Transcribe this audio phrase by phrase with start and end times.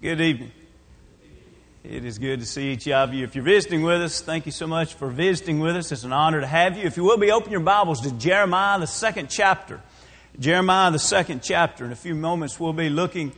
[0.00, 0.52] Good evening.
[1.82, 3.24] It is good to see each of you.
[3.24, 5.90] If you're visiting with us, thank you so much for visiting with us.
[5.90, 6.84] It's an honor to have you.
[6.84, 9.80] If you will be, open your Bibles to Jeremiah, the second chapter.
[10.38, 11.84] Jeremiah, the second chapter.
[11.84, 13.32] In a few moments, we'll be looking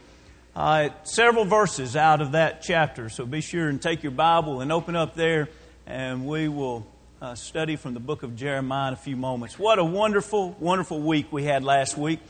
[0.54, 3.08] uh, at several verses out of that chapter.
[3.08, 5.48] So be sure and take your Bible and open up there,
[5.86, 6.86] and we will
[7.22, 9.58] uh, study from the book of Jeremiah in a few moments.
[9.58, 12.20] What a wonderful, wonderful week we had last week.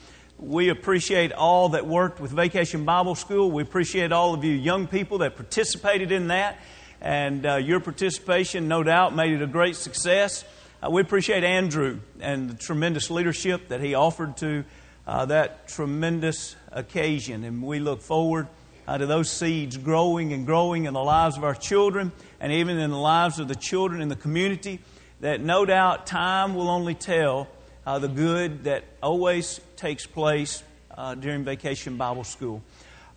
[0.43, 3.51] We appreciate all that worked with Vacation Bible School.
[3.51, 6.59] We appreciate all of you young people that participated in that.
[7.03, 10.47] And uh, your participation, no doubt, made it a great success.
[10.83, 14.65] Uh, we appreciate Andrew and the tremendous leadership that he offered to
[15.07, 17.45] uh, that tremendous occasion.
[17.45, 18.49] And we look forward
[18.89, 22.79] uh, to those seeds growing and growing in the lives of our children and even
[22.79, 24.81] in the lives of the children in the community.
[25.21, 27.47] That no doubt time will only tell
[27.87, 30.63] uh, the good that always takes place
[30.97, 32.63] uh, during Vacation Bible School.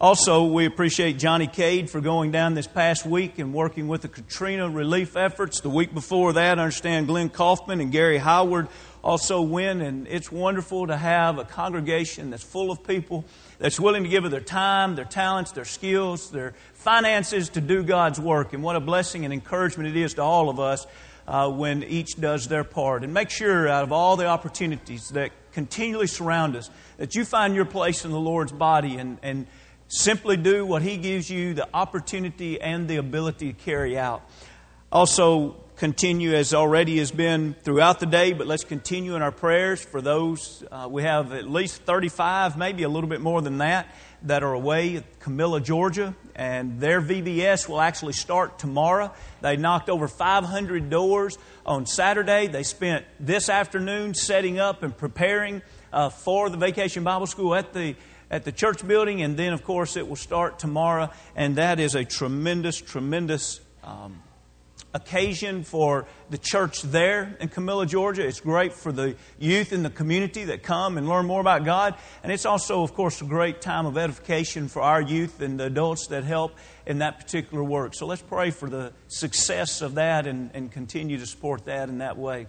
[0.01, 4.09] Also, we appreciate Johnny Cade for going down this past week and working with the
[4.09, 5.61] Katrina relief efforts.
[5.61, 8.67] The week before that, I understand Glenn Kaufman and Gary Howard
[9.03, 13.23] also went, and it's wonderful to have a congregation that's full of people
[13.59, 17.83] that's willing to give of their time, their talents, their skills, their finances to do
[17.83, 18.53] God's work.
[18.53, 20.85] And what a blessing and encouragement it is to all of us
[21.27, 23.03] uh, when each does their part.
[23.03, 27.55] And make sure, out of all the opportunities that continually surround us, that you find
[27.55, 29.47] your place in the Lord's body and, and
[29.87, 34.23] simply do what He gives you the opportunity and the ability to carry out.
[34.91, 39.83] Also, continue as already has been throughout the day, but let's continue in our prayers
[39.83, 40.63] for those.
[40.71, 44.53] Uh, we have at least 35, maybe a little bit more than that, that are
[44.53, 49.13] away at Camilla, Georgia, and their VBS will actually start tomorrow.
[49.41, 52.47] They knocked over 500 doors on Saturday.
[52.47, 57.73] They spent this afternoon setting up and preparing uh, for the Vacation Bible School at
[57.73, 57.97] the
[58.31, 61.09] at the church building, and then, of course, it will start tomorrow.
[61.35, 64.23] And that is a tremendous, tremendous um,
[64.93, 68.25] occasion for the church there in Camilla, Georgia.
[68.25, 71.95] It's great for the youth in the community that come and learn more about God.
[72.21, 75.65] And it's also, of course, a great time of edification for our youth and the
[75.65, 77.95] adults that help in that particular work.
[77.95, 81.99] So let's pray for the success of that and, and continue to support that in
[81.99, 82.47] that way.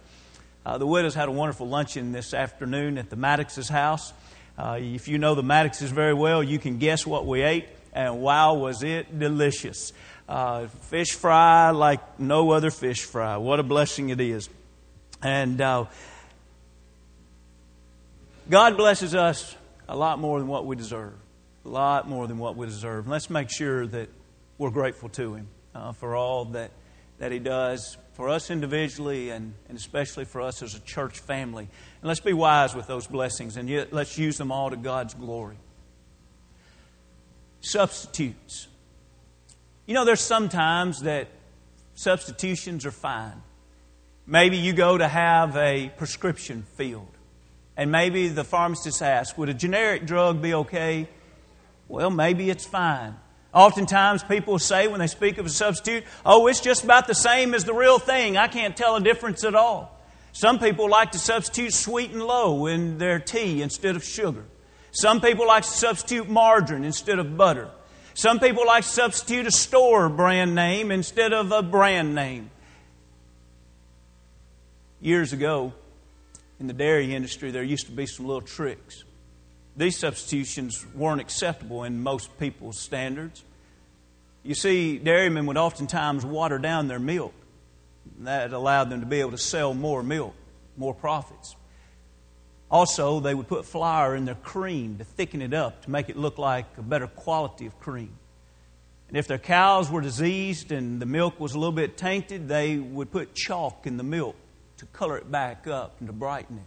[0.66, 4.12] Uh, the widows had a wonderful luncheon this afternoon at the Maddox's house.
[4.56, 8.20] Uh, if you know the Maddoxes very well, you can guess what we ate, and
[8.20, 9.92] wow, was it delicious!
[10.28, 13.36] Uh, fish fry like no other fish fry.
[13.36, 14.48] What a blessing it is.
[15.22, 15.86] And uh,
[18.48, 19.54] God blesses us
[19.88, 21.14] a lot more than what we deserve.
[21.64, 23.04] A lot more than what we deserve.
[23.04, 24.08] And let's make sure that
[24.58, 26.70] we're grateful to Him uh, for all that,
[27.18, 31.64] that He does for us individually and, and especially for us as a church family.
[32.00, 35.14] And let's be wise with those blessings and yet let's use them all to God's
[35.14, 35.56] glory.
[37.60, 38.68] Substitutes.
[39.86, 41.28] You know, there's sometimes that
[41.94, 43.42] substitutions are fine.
[44.26, 47.14] Maybe you go to have a prescription filled,
[47.76, 51.08] and maybe the pharmacist asks, Would a generic drug be okay?
[51.88, 53.16] Well, maybe it's fine.
[53.52, 57.52] Oftentimes, people say when they speak of a substitute, Oh, it's just about the same
[57.52, 58.38] as the real thing.
[58.38, 60.00] I can't tell a difference at all.
[60.32, 64.44] Some people like to substitute sweet and low in their tea instead of sugar.
[64.90, 67.70] Some people like to substitute margarine instead of butter.
[68.14, 72.50] Some people like substitute a store brand name instead of a brand name.
[75.00, 75.72] Years ago,
[76.60, 79.02] in the dairy industry, there used to be some little tricks.
[79.76, 83.42] These substitutions weren't acceptable in most people's standards.
[84.44, 87.34] You see, dairymen would oftentimes water down their milk.
[88.20, 90.34] That allowed them to be able to sell more milk,
[90.76, 91.56] more profits.
[92.70, 96.16] Also, they would put flour in their cream to thicken it up to make it
[96.16, 98.16] look like a better quality of cream.
[99.08, 102.76] And if their cows were diseased and the milk was a little bit tainted, they
[102.78, 104.34] would put chalk in the milk
[104.78, 106.64] to color it back up and to brighten it.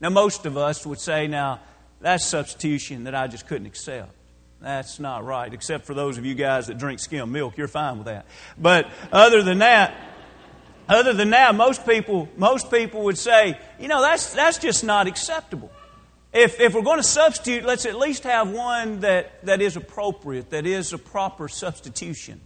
[0.00, 1.60] Now, most of us would say, now,
[2.00, 4.12] that's substitution that I just couldn't accept.
[4.60, 7.56] That's not right, except for those of you guys that drink skim milk.
[7.56, 8.26] You're fine with that.
[8.56, 9.94] But other than that,
[10.88, 15.06] other than that, most people, most people would say, you know, that's, that's just not
[15.06, 15.70] acceptable.
[16.32, 20.50] If, if we're going to substitute, let's at least have one that, that is appropriate,
[20.50, 22.40] that is a proper substitution.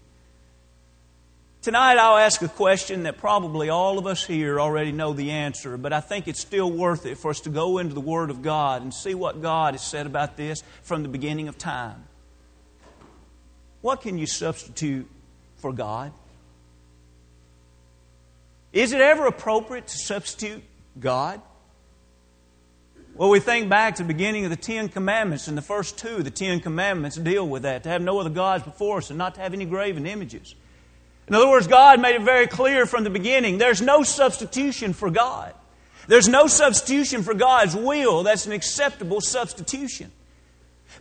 [1.62, 5.76] Tonight, I'll ask a question that probably all of us here already know the answer,
[5.76, 8.42] but I think it's still worth it for us to go into the Word of
[8.42, 12.04] God and see what God has said about this from the beginning of time.
[13.80, 15.08] What can you substitute
[15.56, 16.12] for God?
[18.72, 20.62] Is it ever appropriate to substitute
[20.98, 21.40] God?
[23.14, 26.22] Well, we think back to the beginning of the Ten Commandments, and the first two
[26.22, 29.34] the Ten Commandments deal with that to have no other gods before us and not
[29.34, 30.54] to have any graven images.
[31.28, 35.10] In other words, God made it very clear from the beginning there's no substitution for
[35.10, 35.54] God.
[36.08, 40.10] There's no substitution for God's will that's an acceptable substitution.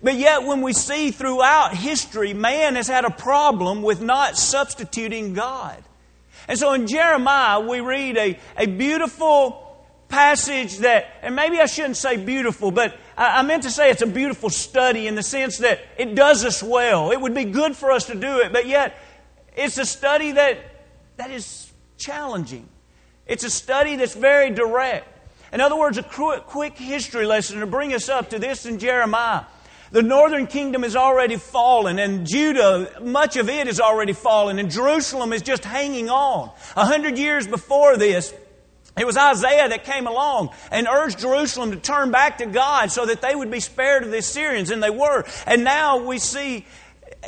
[0.03, 5.33] But yet, when we see throughout history, man has had a problem with not substituting
[5.33, 5.81] God.
[6.47, 9.61] And so in Jeremiah, we read a, a beautiful
[10.07, 14.01] passage that, and maybe I shouldn't say beautiful, but I, I meant to say it's
[14.01, 17.11] a beautiful study in the sense that it does us well.
[17.11, 18.97] It would be good for us to do it, but yet
[19.55, 20.57] it's a study that,
[21.17, 22.67] that is challenging.
[23.25, 25.07] It's a study that's very direct.
[25.53, 29.43] In other words, a quick history lesson to bring us up to this in Jeremiah.
[29.91, 34.71] The northern kingdom is already fallen, and Judah, much of it is already fallen, and
[34.71, 36.49] Jerusalem is just hanging on.
[36.77, 38.33] A hundred years before this,
[38.97, 43.05] it was Isaiah that came along and urged Jerusalem to turn back to God so
[43.05, 45.25] that they would be spared of the Assyrians, and they were.
[45.45, 46.65] And now we see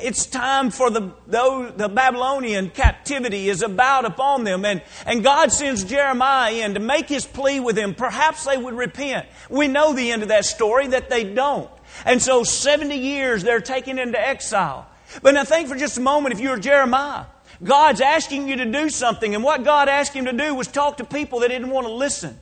[0.02, 4.66] it's time for the, the, the, Babylonian captivity is about upon them.
[4.66, 7.94] And, and God sends Jeremiah in to make his plea with them.
[7.94, 9.28] Perhaps they would repent.
[9.50, 11.70] We know the end of that story, that they don't.
[12.06, 14.88] And so 70 years they're taken into exile.
[15.22, 17.26] But now think for just a moment if you were Jeremiah.
[17.64, 20.98] God's asking you to do something, and what God asked him to do was talk
[20.98, 22.38] to people that didn't want to listen.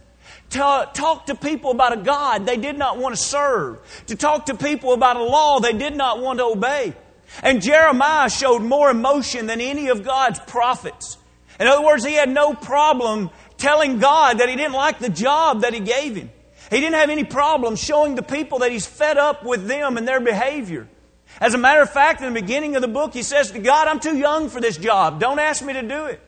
[0.50, 3.80] Talk to people about a God they did not want to serve.
[4.08, 6.94] To talk to people about a law they did not want to obey.
[7.44, 11.18] And Jeremiah showed more emotion than any of God's prophets.
[11.60, 15.62] In other words, he had no problem telling God that he didn't like the job
[15.62, 16.32] that he gave him.
[16.72, 20.08] He didn't have any problem showing the people that he's fed up with them and
[20.08, 20.88] their behavior.
[21.42, 23.90] As a matter of fact, in the beginning of the book, he says to God,
[23.90, 25.20] I'm too young for this job.
[25.20, 26.22] Don't ask me to do it.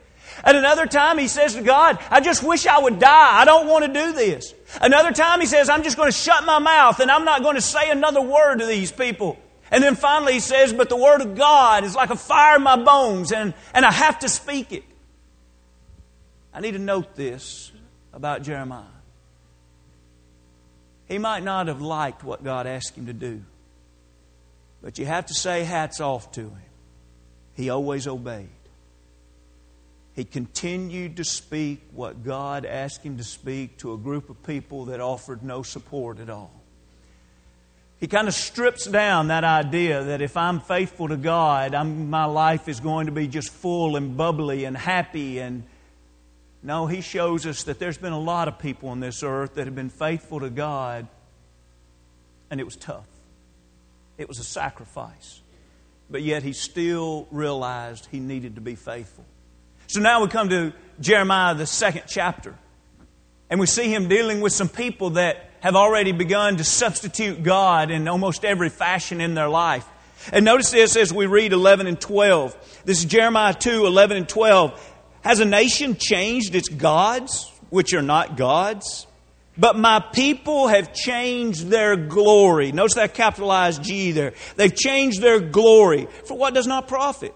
[0.44, 3.40] At another time, he says to God, I just wish I would die.
[3.40, 4.54] I don't want to do this.
[4.82, 7.56] Another time, he says, I'm just going to shut my mouth and I'm not going
[7.56, 9.38] to say another word to these people.
[9.72, 12.64] And then finally, he says, But the word of God is like a fire in
[12.64, 14.84] my bones and, and I have to speak it.
[16.54, 17.72] I need to note this
[18.12, 18.93] about Jeremiah.
[21.14, 23.44] He might not have liked what God asked him to do.
[24.82, 26.72] But you have to say hats off to him.
[27.54, 28.50] He always obeyed.
[30.16, 34.86] He continued to speak what God asked him to speak to a group of people
[34.86, 36.52] that offered no support at all.
[38.00, 42.26] He kind of strips down that idea that if I'm faithful to God, I'm, my
[42.26, 45.38] life is going to be just full and bubbly and happy.
[45.38, 45.66] And
[46.64, 49.66] no, he shows us that there's been a lot of people on this earth that
[49.66, 51.08] have been faithful to God,
[52.50, 53.08] and it was tough.
[54.18, 55.42] It was a sacrifice.
[56.10, 59.26] But yet he still realized he needed to be faithful.
[59.88, 60.72] So now we come to
[61.02, 62.56] Jeremiah, the second chapter.
[63.50, 67.92] And we see him dealing with some people that have already begun to substitute God
[67.92, 69.88] in almost every fashion in their life.
[70.32, 72.82] And notice this as we read 11 and 12.
[72.86, 74.93] This is Jeremiah 2 11 and 12.
[75.24, 79.08] Has a nation changed its gods, which are not gods?
[79.58, 82.72] But my people have changed their glory.
[82.72, 84.34] Notice that capitalized G there.
[84.56, 87.34] They've changed their glory for what does not profit.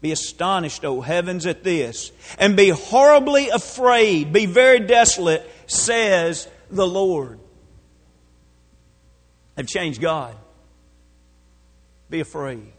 [0.00, 6.86] Be astonished, O heavens, at this, and be horribly afraid, be very desolate, says the
[6.86, 7.40] Lord.
[9.56, 10.36] Have changed God.
[12.08, 12.72] Be afraid.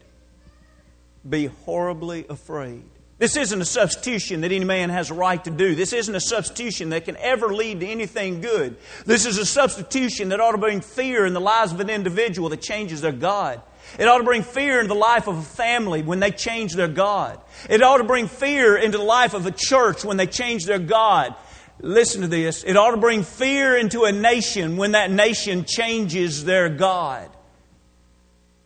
[1.28, 2.84] Be horribly afraid.
[3.20, 5.74] This isn't a substitution that any man has a right to do.
[5.74, 8.78] This isn't a substitution that can ever lead to anything good.
[9.04, 12.48] This is a substitution that ought to bring fear in the lives of an individual
[12.48, 13.60] that changes their God.
[13.98, 16.88] It ought to bring fear into the life of a family when they change their
[16.88, 17.38] God.
[17.68, 20.78] It ought to bring fear into the life of a church when they change their
[20.78, 21.34] God.
[21.82, 22.64] Listen to this.
[22.64, 27.28] It ought to bring fear into a nation when that nation changes their God.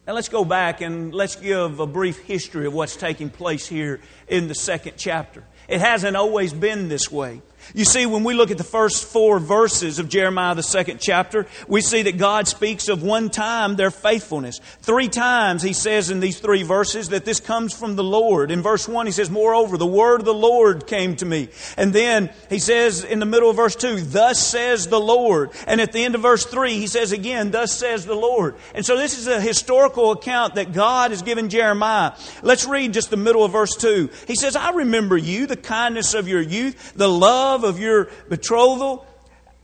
[0.07, 4.01] Now let's go back and let's give a brief history of what's taking place here
[4.29, 5.45] in the second chapter.
[5.67, 7.41] It hasn't always been this way.
[7.75, 11.47] You see, when we look at the first four verses of Jeremiah, the second chapter,
[11.69, 14.61] we see that God speaks of one time their faithfulness.
[14.81, 18.51] Three times he says in these three verses that this comes from the Lord.
[18.51, 21.49] In verse one, he says, Moreover, the word of the Lord came to me.
[21.77, 25.51] And then he says in the middle of verse two, Thus says the Lord.
[25.67, 28.57] And at the end of verse three, he says again, Thus says the Lord.
[28.75, 32.13] And so this is a historical account that God has given Jeremiah.
[32.43, 34.11] Let's read just the middle of verse two.
[34.27, 38.09] He says, I remember you, the kindness of your youth, the love love of your
[38.29, 39.07] betrothal,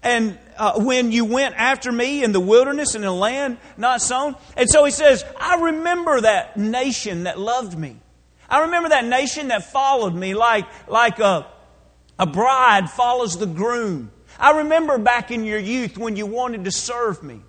[0.02, 4.36] and uh, when you went after me in the wilderness in a land not sown.
[4.56, 7.96] And so he says, I remember that nation that loved me.
[8.48, 11.46] I remember that nation that followed me like, like a,
[12.18, 14.12] a bride follows the groom.
[14.38, 17.40] I remember back in your youth when you wanted to serve me.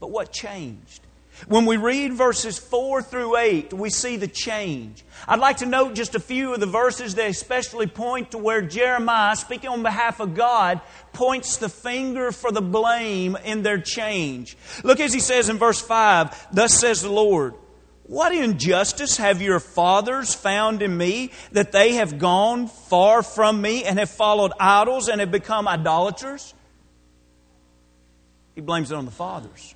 [0.00, 0.99] But what changed?
[1.48, 5.04] When we read verses 4 through 8, we see the change.
[5.26, 8.62] I'd like to note just a few of the verses that especially point to where
[8.62, 10.80] Jeremiah, speaking on behalf of God,
[11.12, 14.56] points the finger for the blame in their change.
[14.84, 17.54] Look as he says in verse 5 Thus says the Lord,
[18.04, 23.84] What injustice have your fathers found in me that they have gone far from me
[23.84, 26.54] and have followed idols and have become idolaters?
[28.54, 29.74] He blames it on the fathers.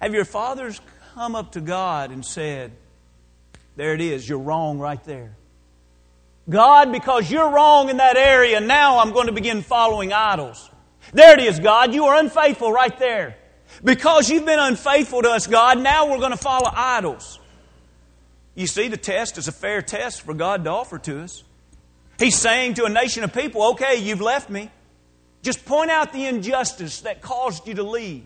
[0.00, 0.80] Have your fathers
[1.14, 2.72] come up to God and said,
[3.76, 5.36] There it is, you're wrong right there.
[6.48, 10.70] God, because you're wrong in that area, now I'm going to begin following idols.
[11.12, 13.36] There it is, God, you are unfaithful right there.
[13.82, 17.40] Because you've been unfaithful to us, God, now we're going to follow idols.
[18.54, 21.42] You see, the test is a fair test for God to offer to us.
[22.18, 24.70] He's saying to a nation of people, okay, you've left me.
[25.42, 28.24] Just point out the injustice that caused you to leave.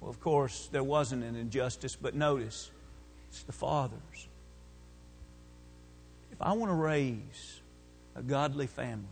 [0.00, 2.70] Well, of course, there wasn't an injustice, but notice
[3.28, 4.28] it's the fathers.
[6.32, 7.60] If I want to raise
[8.14, 9.04] a godly family,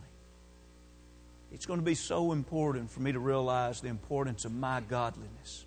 [1.51, 5.65] it's going to be so important for me to realize the importance of my godliness.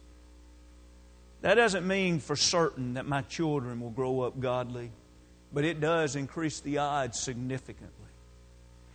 [1.43, 4.91] That doesn't mean for certain that my children will grow up godly,
[5.53, 8.10] but it does increase the odds significantly.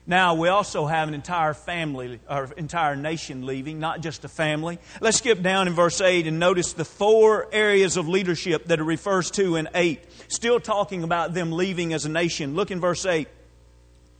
[0.07, 4.77] Now, we also have an entire family, or entire nation leaving, not just a family.
[5.01, 8.83] Let's skip down in verse 8 and notice the four areas of leadership that it
[8.83, 9.99] refers to in 8.
[10.27, 12.53] Still talking about them leaving as a nation.
[12.53, 13.27] Look in verse 8.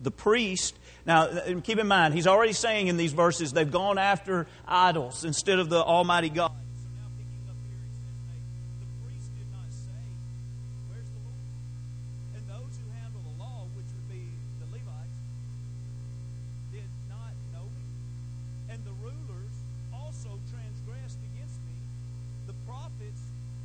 [0.02, 0.76] The priest,
[1.06, 1.30] now
[1.64, 5.70] keep in mind, he's already saying in these verses they've gone after idols instead of
[5.70, 6.52] the Almighty God.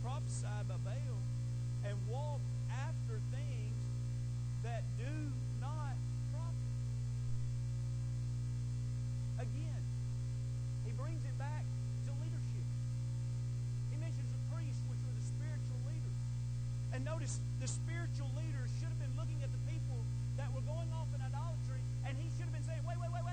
[0.02, 1.20] prophesied by Baal
[1.86, 2.40] and walk
[2.70, 3.78] after things
[4.64, 5.14] that do
[5.60, 5.96] not
[6.32, 6.74] profit.
[9.38, 9.82] Again,
[10.84, 11.64] he brings it back
[12.04, 12.66] to leadership.
[13.92, 16.20] He mentions the priests, which were the spiritual leaders.
[16.92, 20.02] And notice the spiritual leaders should have been looking at the people
[20.36, 23.24] that were going off in idolatry, and he should have been saying, wait, wait, wait,
[23.24, 23.29] wait.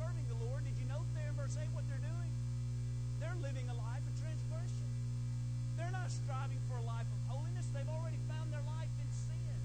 [0.00, 2.32] serving the Lord, did you note there in verse 8 what they're doing?
[3.20, 4.88] They're living a life of transgression.
[5.76, 7.68] They're not striving for a life of holiness.
[7.68, 9.60] They've already found their life in sin.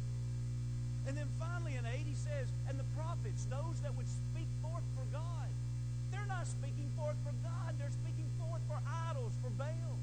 [1.07, 4.83] And then finally in 8, he says, And the prophets, those that would speak forth
[4.91, 5.47] for God,
[6.11, 7.79] they're not speaking forth for God.
[7.79, 9.95] They're speaking forth for idols, for Baal.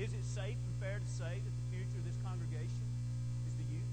[0.00, 2.88] Is it safe and fair to say that the future of this congregation
[3.44, 3.92] is the youth?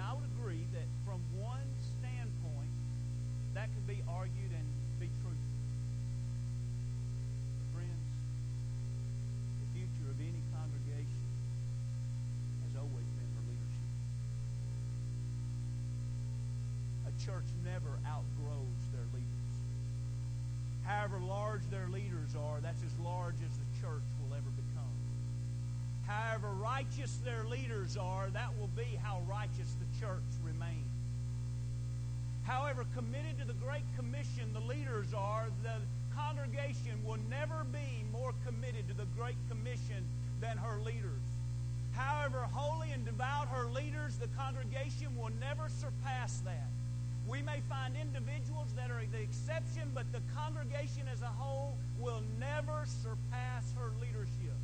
[0.00, 2.72] Now, I would agree that from one standpoint,
[3.52, 4.64] that could be argued and
[4.96, 5.36] be true.
[7.60, 8.08] But friends,
[9.60, 11.28] the future of any congregation
[12.64, 13.92] has always been her leadership.
[17.04, 19.52] A church never outgrows their leaders.
[20.88, 24.94] However large their leaders are, that's as large as the church will ever become.
[26.06, 30.88] However righteous their leaders are, that will be how righteous the church remains.
[32.44, 35.76] However committed to the Great Commission the leaders are, the
[36.16, 40.02] congregation will never be more committed to the Great Commission
[40.40, 41.20] than her leaders.
[41.92, 46.68] However holy and devout her leaders, the congregation will never surpass that.
[47.28, 52.22] We may find individuals that are the exception, but the congregation as a whole will
[52.40, 54.56] never surpass her leadership.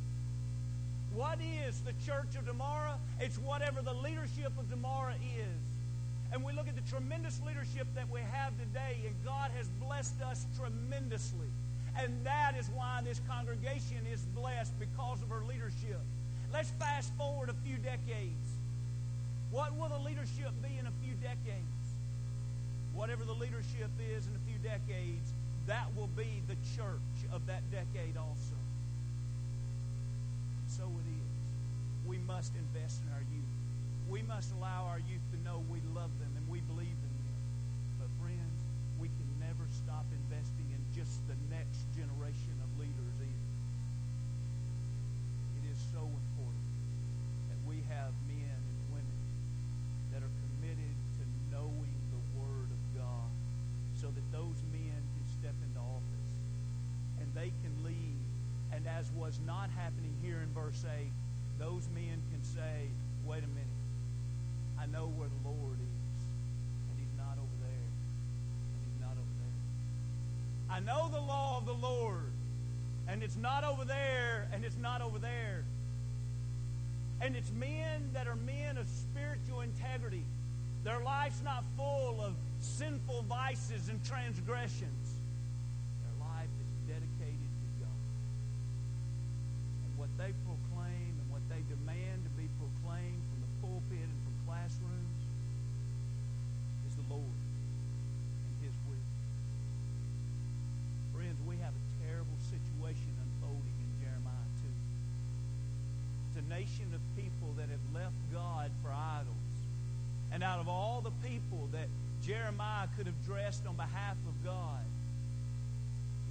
[1.13, 2.95] What is the church of tomorrow?
[3.19, 5.61] It's whatever the leadership of tomorrow is.
[6.33, 10.21] And we look at the tremendous leadership that we have today, and God has blessed
[10.21, 11.47] us tremendously.
[11.97, 16.01] And that is why this congregation is blessed because of her leadership.
[16.51, 18.57] Let's fast forward a few decades.
[19.51, 21.84] What will the leadership be in a few decades?
[22.95, 25.35] Whatever the leadership is in a few decades,
[25.67, 28.55] that will be the church of that decade also.
[30.63, 31.45] And so it is.
[32.07, 33.55] We must invest in our youth.
[34.07, 37.39] We must allow our youth to know we love them and we believe in them.
[37.99, 38.57] But friends,
[38.95, 43.51] we can never stop investing in just the next generation of leaders either.
[45.59, 46.69] It is so important
[47.51, 48.15] that we have
[60.25, 61.07] here in verse 8,
[61.59, 62.89] those men can say,
[63.25, 63.67] wait a minute,
[64.79, 66.21] I know where the Lord is,
[66.89, 67.87] and He's not over there,
[68.73, 70.75] and He's not over there.
[70.75, 72.31] I know the law of the Lord,
[73.07, 75.63] and it's not over there, and it's not over there.
[77.21, 80.25] And it's men that are men of spiritual integrity.
[80.83, 85.04] Their life's not full of sinful vices and transgressions.
[90.17, 95.19] They proclaim and what they demand to be proclaimed from the pulpit and from classrooms
[96.87, 97.39] is the Lord
[98.47, 99.09] and His will.
[101.13, 104.71] Friends, we have a terrible situation unfolding in Jeremiah 2.
[106.31, 109.35] It's a nation of people that have left God for idols.
[110.31, 111.87] And out of all the people that
[112.23, 114.83] Jeremiah could have dressed on behalf of God,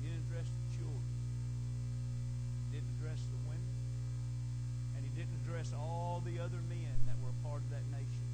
[0.01, 1.09] he didn't address the children.
[2.69, 3.75] He didn't address the women.
[4.97, 8.29] And he didn't address all the other men that were a part of that nation.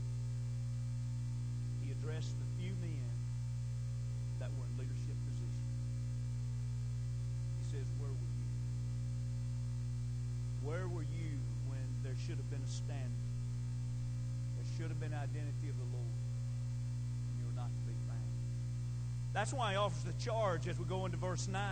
[1.78, 3.06] He addressed the few men
[4.42, 5.78] that were in leadership positions.
[7.62, 8.50] He says, Where were you?
[10.66, 11.38] Where were you
[11.70, 13.30] when there should have been a standard?
[14.58, 16.18] There should have been an identity of the Lord.
[17.30, 18.26] And you were not to be found.
[19.32, 21.62] That's why he offers the charge as we go into verse 9.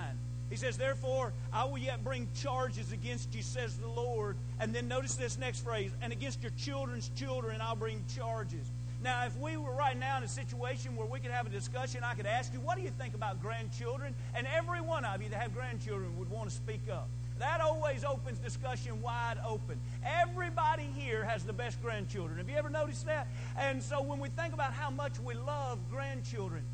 [0.50, 4.36] He says, Therefore, I will yet bring charges against you, says the Lord.
[4.60, 8.70] And then notice this next phrase, and against your children's children I'll bring charges.
[9.02, 12.02] Now, if we were right now in a situation where we could have a discussion,
[12.02, 14.14] I could ask you, what do you think about grandchildren?
[14.34, 17.08] And every one of you that have grandchildren would want to speak up.
[17.38, 19.78] That always opens discussion wide open.
[20.04, 22.38] Everybody here has the best grandchildren.
[22.38, 23.28] Have you ever noticed that?
[23.56, 26.64] And so when we think about how much we love grandchildren,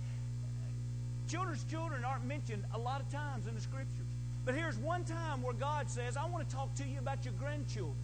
[1.34, 4.06] children's children aren't mentioned a lot of times in the scriptures.
[4.44, 7.34] But here's one time where God says, I want to talk to you about your
[7.40, 7.96] grandchildren.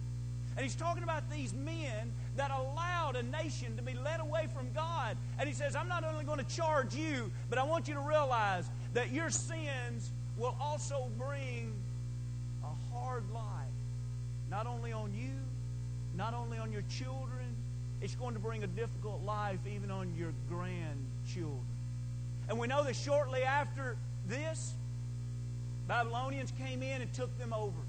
[0.57, 4.73] And he's talking about these men that allowed a nation to be led away from
[4.73, 5.15] God.
[5.39, 8.01] And he says, I'm not only going to charge you, but I want you to
[8.01, 11.71] realize that your sins will also bring
[12.65, 13.45] a hard life.
[14.49, 15.31] Not only on you,
[16.17, 17.55] not only on your children,
[18.01, 21.70] it's going to bring a difficult life even on your grandchildren.
[22.49, 24.73] And we know that shortly after this,
[25.87, 27.79] Babylonians came in and took them over.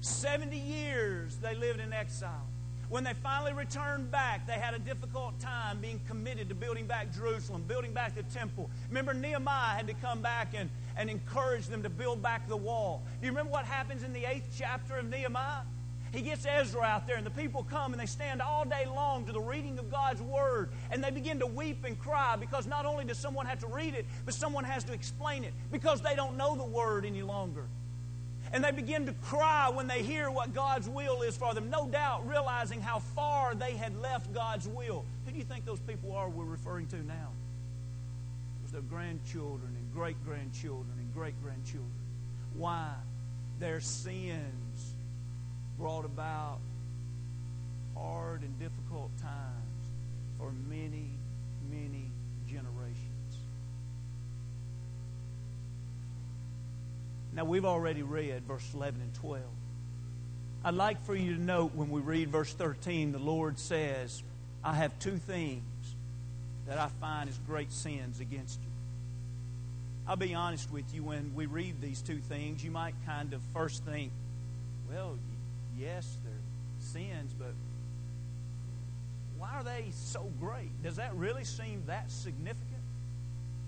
[0.00, 2.46] 70 years they lived in exile.
[2.88, 7.12] When they finally returned back, they had a difficult time being committed to building back
[7.12, 8.70] Jerusalem, building back the temple.
[8.88, 13.02] Remember, Nehemiah had to come back and, and encourage them to build back the wall.
[13.20, 15.64] Do you remember what happens in the eighth chapter of Nehemiah?
[16.12, 19.26] He gets Ezra out there, and the people come and they stand all day long
[19.26, 22.86] to the reading of God's Word, and they begin to weep and cry because not
[22.86, 26.14] only does someone have to read it, but someone has to explain it because they
[26.14, 27.64] don't know the Word any longer.
[28.52, 31.86] And they begin to cry when they hear what God's will is for them, no
[31.86, 35.04] doubt realizing how far they had left God's will.
[35.26, 37.28] Who do you think those people are we're referring to now?
[38.58, 41.92] It was their grandchildren and great grandchildren and great grandchildren.
[42.54, 42.94] Why?
[43.60, 44.67] Their sins
[45.78, 46.58] brought about
[47.96, 49.88] hard and difficult times
[50.38, 51.10] for many,
[51.70, 52.10] many
[52.48, 52.98] generations.
[57.32, 59.44] Now, we've already read verse 11 and 12.
[60.64, 64.22] I'd like for you to note when we read verse 13, the Lord says,
[64.64, 65.62] I have two things
[66.66, 68.68] that I find as great sins against you.
[70.08, 73.40] I'll be honest with you, when we read these two things, you might kind of
[73.52, 74.10] first think,
[74.90, 75.16] well,
[75.78, 76.32] yes, they're
[76.80, 77.52] sins, but
[79.38, 80.82] why are they so great?
[80.82, 82.82] Does that really seem that significant?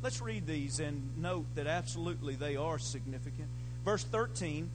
[0.02, 3.48] Let's read these and note that absolutely they are significant.
[3.84, 4.68] Verse 13,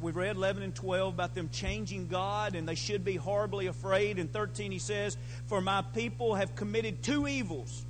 [0.00, 4.18] we've read 11 and 12 about them changing God and they should be horribly afraid.
[4.18, 7.84] In 13, he says, For my people have committed two evils.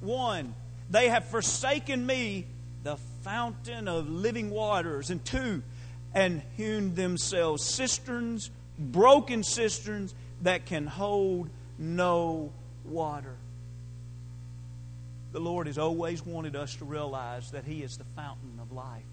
[0.00, 0.54] One,
[0.88, 2.46] they have forsaken me,
[2.84, 5.10] the fountain of living waters.
[5.10, 5.62] And two,
[6.16, 12.50] and hewn themselves cisterns, broken cisterns that can hold no
[12.86, 13.36] water.
[15.32, 19.04] The Lord has always wanted us to realize that He is the fountain of life.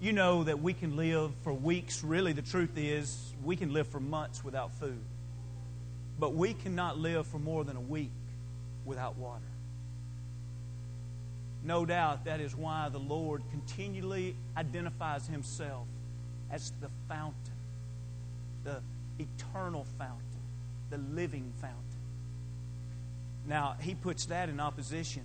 [0.00, 2.02] You know that we can live for weeks.
[2.02, 4.98] Really, the truth is, we can live for months without food.
[6.18, 8.10] But we cannot live for more than a week
[8.84, 9.44] without water.
[11.64, 15.86] No doubt that is why the Lord continually identifies Himself
[16.50, 17.34] as the fountain,
[18.64, 18.80] the
[19.18, 20.20] eternal fountain,
[20.90, 21.80] the living fountain.
[23.46, 25.22] Now, He puts that in opposition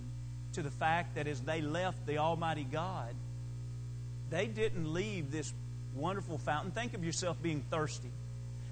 [0.54, 3.14] to the fact that as they left the Almighty God,
[4.30, 5.52] they didn't leave this
[5.94, 6.70] wonderful fountain.
[6.70, 8.10] Think of yourself being thirsty.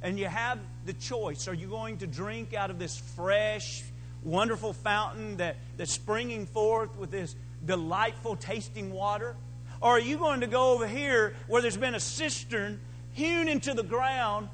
[0.01, 1.49] And you have the choice.
[1.49, 3.83] Are you going to drink out of this fresh,
[4.23, 9.37] wonderful fountain that, that's springing forth with this delightful tasting water?
[9.81, 12.81] Or are you going to go over here where there's been a cistern
[13.13, 14.49] hewn into the ground?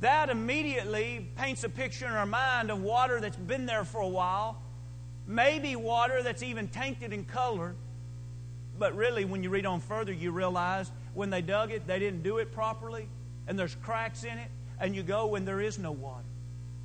[0.00, 4.08] That immediately paints a picture in our mind of water that's been there for a
[4.08, 4.60] while,
[5.26, 7.74] maybe water that's even tainted in color.
[8.78, 12.22] But really, when you read on further, you realize when they dug it, they didn't
[12.22, 13.08] do it properly,
[13.46, 14.48] and there's cracks in it,
[14.80, 16.24] and you go when there is no water.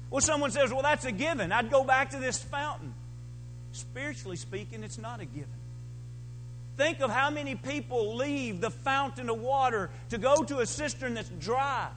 [0.09, 1.51] Well, someone says, Well, that's a given.
[1.51, 2.93] I'd go back to this fountain.
[3.77, 5.47] Spiritually speaking, it's not a given.
[6.77, 11.13] Think of how many people leave the fountain of water to go to a cistern
[11.13, 11.89] that's dry.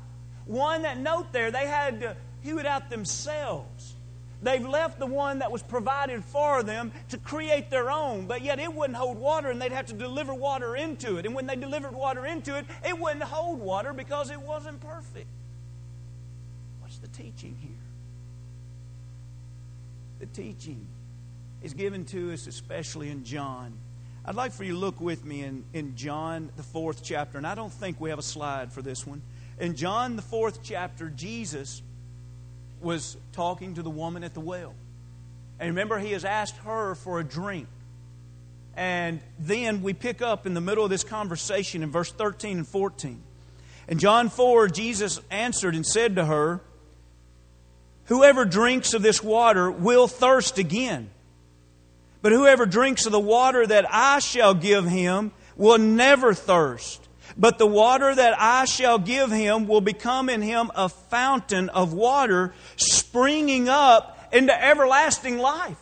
[0.44, 3.94] One that note there, they had to hew it out themselves.
[4.42, 8.58] They've left the one that was provided for them to create their own, but yet
[8.58, 11.24] it wouldn't hold water and they'd have to deliver water into it.
[11.24, 15.28] And when they delivered water into it, it wouldn't hold water because it wasn't perfect.
[16.80, 17.72] What's the teaching here?
[20.20, 20.86] The teaching
[21.62, 23.72] is given to us, especially in John.
[24.24, 27.46] I'd like for you to look with me in, in John, the fourth chapter, and
[27.46, 29.22] I don't think we have a slide for this one.
[29.58, 31.82] In John, the fourth chapter, Jesus
[32.80, 34.74] was talking to the woman at the well.
[35.58, 37.68] And remember, he has asked her for a drink.
[38.74, 42.66] And then we pick up in the middle of this conversation in verse 13 and
[42.66, 43.20] 14.
[43.88, 46.60] In John 4, Jesus answered and said to her,
[48.04, 51.10] Whoever drinks of this water will thirst again.
[52.22, 57.08] But whoever drinks of the water that I shall give him will never thirst.
[57.36, 61.92] But the water that I shall give him will become in him a fountain of
[61.92, 65.78] water springing up into everlasting life.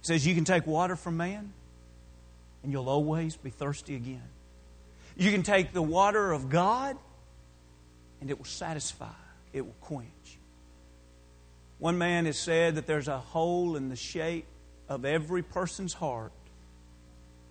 [0.00, 1.52] He says, You can take water from man,
[2.62, 4.28] and you'll always be thirsty again.
[5.16, 6.96] You can take the water of God,
[8.20, 9.08] and it will satisfy,
[9.52, 10.39] it will quench.
[11.80, 14.44] One man has said that there's a hole in the shape
[14.88, 16.32] of every person's heart,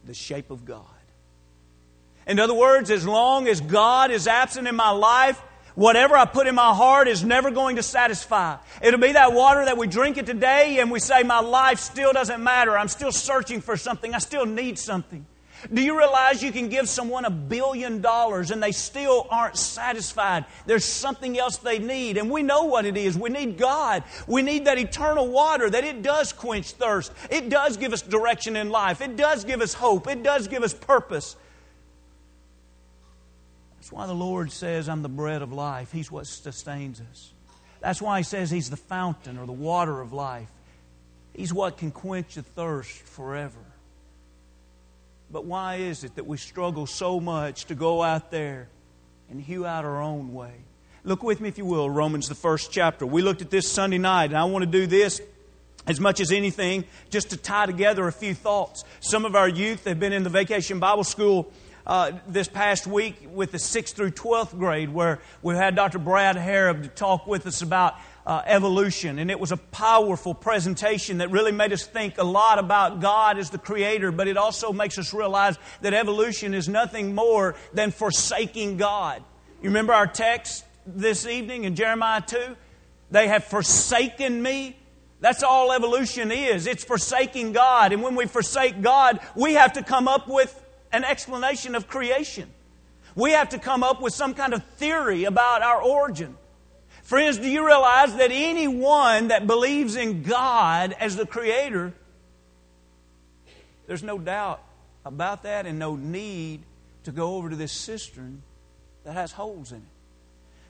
[0.06, 0.86] the shape of God.
[2.28, 5.42] In other words, as long as God is absent in my life,
[5.74, 8.58] whatever I put in my heart is never going to satisfy.
[8.84, 12.14] It'll be that water that we drink it today and we say, My life still
[12.14, 12.78] doesn't matter.
[12.78, 14.14] I'm still searching for something.
[14.14, 15.26] I still need something.
[15.74, 20.46] Do you realize you can give someone a billion dollars and they still aren't satisfied?
[20.66, 23.18] There's something else they need, and we know what it is.
[23.18, 24.04] We need God.
[24.28, 27.12] We need that eternal water that it does quench thirst.
[27.30, 29.02] It does give us direction in life.
[29.02, 30.08] It does give us hope.
[30.08, 31.36] It does give us purpose.
[33.78, 35.92] That's why the Lord says, I'm the bread of life.
[35.92, 37.34] He's what sustains us.
[37.82, 40.50] That's why He says He's the fountain or the water of life.
[41.34, 43.60] He's what can quench the thirst forever.
[45.32, 48.68] But why is it that we struggle so much to go out there
[49.30, 50.54] and hew out our own way?
[51.04, 53.06] Look with me, if you will, Romans, the first chapter.
[53.06, 55.22] We looked at this Sunday night, and I want to do this
[55.88, 58.84] as much as anything just to tie together a few thoughts.
[59.00, 61.52] Some of our youth have been in the vacation Bible school
[61.86, 66.00] uh, this past week with the 6th through 12th grade, where we had Dr.
[66.00, 67.96] Brad Harrub to talk with us about
[68.30, 69.18] uh, evolution.
[69.18, 73.40] And it was a powerful presentation that really made us think a lot about God
[73.40, 77.90] as the creator, but it also makes us realize that evolution is nothing more than
[77.90, 79.24] forsaking God.
[79.64, 82.56] You remember our text this evening in Jeremiah 2?
[83.10, 84.78] They have forsaken me.
[85.22, 86.68] That's all evolution is.
[86.68, 87.94] It's forsaking God.
[87.94, 90.54] And when we forsake God, we have to come up with
[90.92, 92.48] an explanation of creation.
[93.16, 96.38] We have to come up with some kind of theory about our origin.
[97.10, 101.92] Friends, do you realize that anyone that believes in God as the Creator,
[103.88, 104.64] there's no doubt
[105.04, 106.62] about that and no need
[107.06, 108.44] to go over to this cistern
[109.06, 109.84] that has holes in it.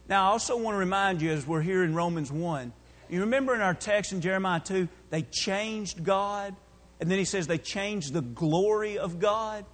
[0.07, 2.71] Now, I also want to remind you as we're here in Romans 1,
[3.09, 6.55] you remember in our text in Jeremiah 2, they changed God,
[7.01, 9.65] and then he says they changed the glory of God.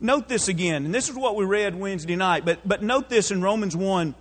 [0.00, 3.30] Note this again, and this is what we read Wednesday night, but, but note this
[3.30, 4.14] in Romans 1.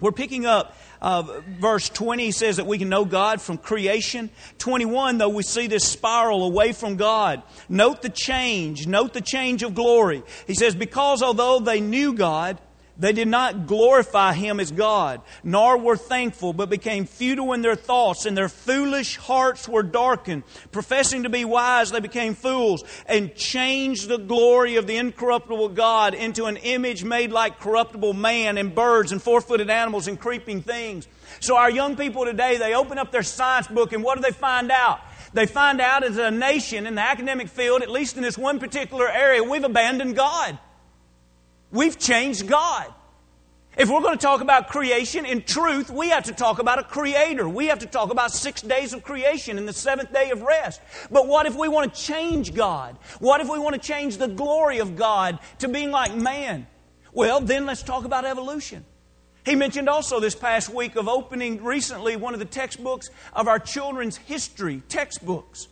[0.00, 4.30] We're picking up uh, verse 20 says that we can know God from creation.
[4.56, 7.42] 21, though, we see this spiral away from God.
[7.68, 8.86] Note the change.
[8.86, 10.22] Note the change of glory.
[10.46, 12.58] He says, Because although they knew God,
[12.96, 17.74] they did not glorify him as God, nor were thankful, but became futile in their
[17.74, 20.44] thoughts, and their foolish hearts were darkened.
[20.70, 26.14] Professing to be wise, they became fools, and changed the glory of the incorruptible God
[26.14, 30.62] into an image made like corruptible man, and birds, and four footed animals, and creeping
[30.62, 31.08] things.
[31.40, 34.30] So, our young people today, they open up their science book, and what do they
[34.30, 35.00] find out?
[35.32, 38.60] They find out as a nation in the academic field, at least in this one
[38.60, 40.60] particular area, we've abandoned God.
[41.74, 42.86] We've changed God.
[43.76, 46.84] If we're going to talk about creation in truth, we have to talk about a
[46.84, 47.48] creator.
[47.48, 50.80] We have to talk about six days of creation and the seventh day of rest.
[51.10, 52.96] But what if we want to change God?
[53.18, 56.68] What if we want to change the glory of God to being like man?
[57.12, 58.84] Well, then let's talk about evolution.
[59.44, 63.58] He mentioned also this past week of opening recently one of the textbooks of our
[63.58, 65.66] children's history textbooks.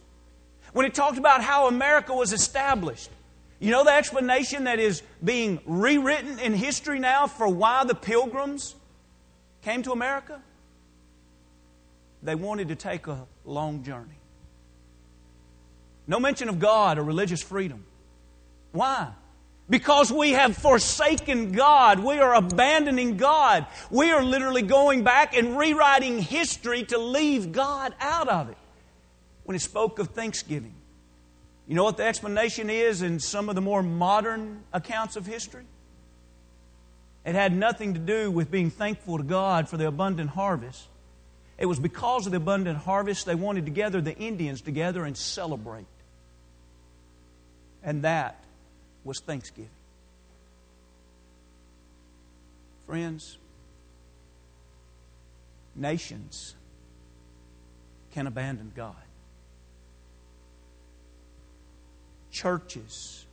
[0.73, 3.09] When he talked about how America was established.
[3.62, 8.75] You know the explanation that is being rewritten in history now for why the pilgrims
[9.62, 10.42] came to America?
[12.25, 14.18] They wanted to take a long journey.
[16.09, 17.85] No mention of God or religious freedom.
[18.72, 19.12] Why?
[19.70, 22.01] Because we have forsaken God.
[22.01, 23.68] We are abandoning God.
[23.92, 28.57] We are literally going back and rewriting history to leave God out of it.
[29.44, 30.75] When he spoke of Thanksgiving,
[31.66, 35.64] you know what the explanation is in some of the more modern accounts of history?
[37.25, 40.88] It had nothing to do with being thankful to God for the abundant harvest.
[41.57, 45.16] It was because of the abundant harvest they wanted to gather the Indians together and
[45.16, 45.87] celebrate.
[47.85, 48.42] And that
[49.05, 49.70] was Thanksgiving.
[52.87, 53.38] Friends,
[55.77, 56.57] nations
[58.12, 58.96] can abandon God.
[62.33, 63.27] Churches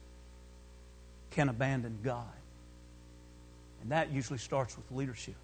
[1.32, 2.26] can abandon God.
[3.82, 5.36] And that usually starts with leadership.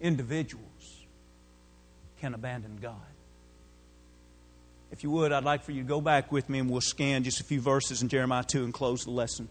[0.00, 1.04] Individuals
[2.20, 2.94] can abandon God.
[4.92, 7.24] If you would, I'd like for you to go back with me and we'll scan
[7.24, 9.48] just a few verses in Jeremiah 2 and close the lesson.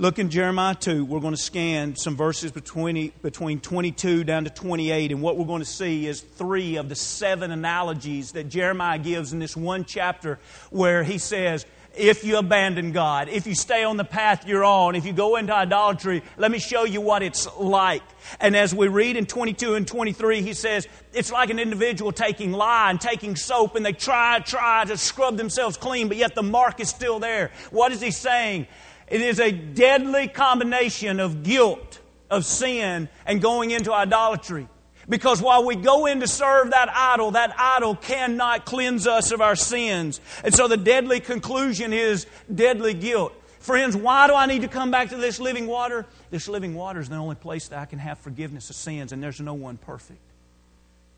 [0.00, 1.04] Look in Jeremiah 2.
[1.04, 5.10] We're going to scan some verses between, between 22 down to 28.
[5.10, 9.32] And what we're going to see is three of the seven analogies that Jeremiah gives
[9.32, 10.38] in this one chapter
[10.70, 14.94] where he says, if you abandon God, if you stay on the path you're on,
[14.94, 18.02] if you go into idolatry, let me show you what it's like.
[18.38, 22.52] And as we read in 22 and 23, he says, it's like an individual taking
[22.52, 26.42] lye and taking soap and they try, try to scrub themselves clean, but yet the
[26.44, 27.50] mark is still there.
[27.72, 28.68] What is he saying?
[29.10, 34.68] It is a deadly combination of guilt, of sin, and going into idolatry.
[35.08, 39.40] Because while we go in to serve that idol, that idol cannot cleanse us of
[39.40, 40.20] our sins.
[40.44, 43.32] And so the deadly conclusion is deadly guilt.
[43.60, 46.06] Friends, why do I need to come back to this living water?
[46.30, 49.22] This living water is the only place that I can have forgiveness of sins, and
[49.22, 50.20] there's no one perfect.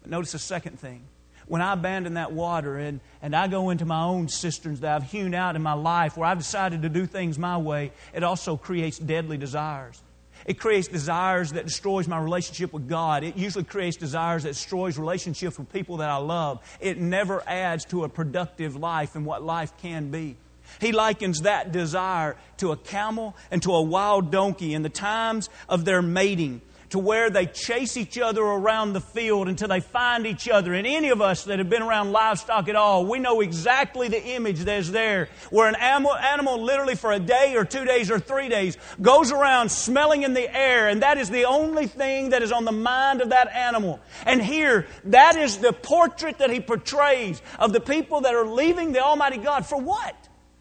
[0.03, 1.03] But notice the second thing
[1.51, 5.11] when I abandon that water and, and I go into my own cisterns that I've
[5.11, 8.57] hewn out in my life where I've decided to do things my way, it also
[8.57, 10.01] creates deadly desires.
[10.47, 13.25] It creates desires that destroys my relationship with God.
[13.25, 16.61] It usually creates desires that destroys relationships with people that I love.
[16.79, 20.37] It never adds to a productive life and what life can be.
[20.81, 25.51] He likens that desire to a camel and to a wild donkey in the times
[25.69, 26.61] of their mating
[26.91, 30.75] to where they chase each other around the field until they find each other.
[30.75, 34.23] And any of us that have been around livestock at all, we know exactly the
[34.23, 38.19] image that's there, where an animal, animal literally for a day or two days or
[38.19, 42.43] three days goes around smelling in the air, and that is the only thing that
[42.43, 44.01] is on the mind of that animal.
[44.27, 48.93] And here, that is the portrait that he portrays of the people that are leaving
[48.93, 49.65] the Almighty God.
[49.65, 50.17] For what?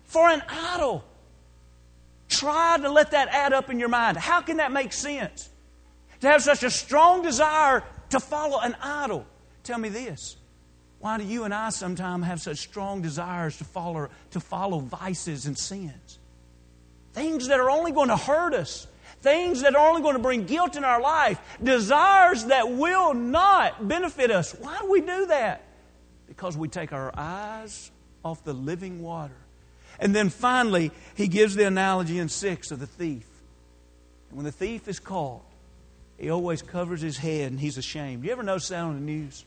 [0.06, 1.04] For an idol.
[2.28, 4.16] Try to let that add up in your mind.
[4.16, 5.50] How can that make sense?
[6.22, 9.26] To have such a strong desire to follow an idol.
[9.64, 10.38] Tell me this.
[11.00, 15.46] Why do you and I sometimes have such strong desires to follow, to follow vices
[15.46, 16.20] and sins?
[17.14, 18.88] Things that are only going to hurt us.
[19.22, 23.88] things that are only going to bring guilt in our life, desires that will not
[23.88, 24.54] benefit us.
[24.54, 25.64] Why do we do that?
[26.28, 27.92] Because we take our eyes
[28.24, 29.36] off the living water.
[30.00, 33.26] And then finally, he gives the analogy in 6 of the thief.
[34.30, 35.44] And when the thief is caught,
[36.20, 38.26] he always covers his head and he's ashamed.
[38.26, 39.46] You ever notice that on the news?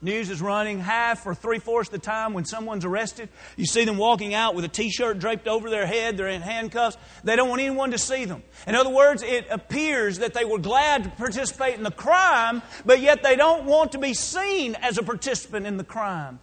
[0.00, 3.30] News is running half or three fourths of the time when someone's arrested.
[3.56, 6.42] You see them walking out with a t shirt draped over their head, they're in
[6.42, 6.98] handcuffs.
[7.24, 8.42] They don't want anyone to see them.
[8.66, 13.00] In other words, it appears that they were glad to participate in the crime, but
[13.00, 16.38] yet they don't want to be seen as a participant in the crime.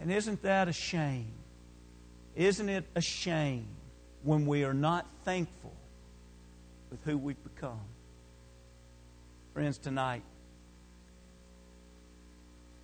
[0.00, 1.32] And isn't that a shame?
[2.34, 3.68] Isn't it a shame
[4.24, 5.57] when we are not thankful
[6.90, 7.80] with who we've become?
[9.54, 10.22] Friends, tonight,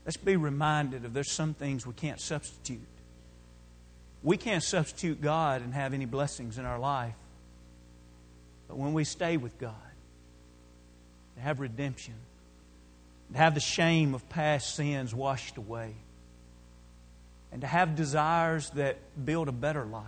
[0.05, 2.81] Let's be reminded of there's some things we can't substitute.
[4.23, 7.15] We can't substitute God and have any blessings in our life.
[8.69, 9.75] But when we stay with God,
[11.37, 12.15] to have redemption,
[13.33, 15.95] to have the shame of past sins washed away,
[17.51, 20.05] and to have desires that build a better life.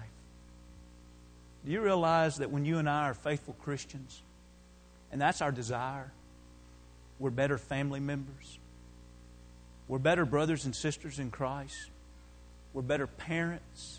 [1.66, 4.22] Do you realize that when you and I are faithful Christians,
[5.10, 6.12] and that's our desire,
[7.18, 8.60] we're better family members?
[9.88, 11.90] We're better brothers and sisters in Christ.
[12.72, 13.98] We're better parents.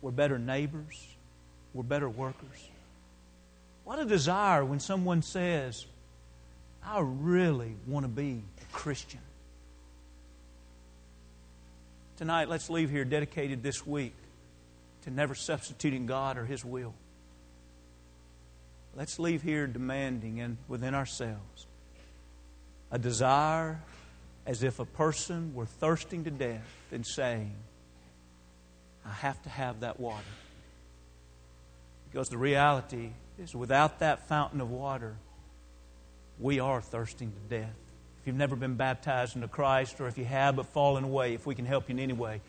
[0.00, 1.06] We're better neighbors.
[1.74, 2.68] We're better workers.
[3.84, 5.84] What a desire when someone says,
[6.82, 9.20] I really want to be a Christian.
[12.16, 14.14] Tonight, let's leave here dedicated this week
[15.04, 16.94] to never substituting God or His will.
[18.96, 21.66] Let's leave here demanding and within ourselves
[22.90, 23.80] a desire
[24.46, 27.54] as if a person were thirsting to death and saying,
[29.04, 30.22] I have to have that water.
[32.10, 35.16] Because the reality is, without that fountain of water,
[36.38, 37.74] we are thirsting to death.
[38.20, 41.46] If you've never been baptized into Christ, or if you have but fallen away, if
[41.46, 42.40] we can help you in any way,